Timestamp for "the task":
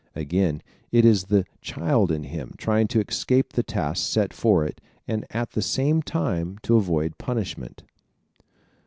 3.53-4.03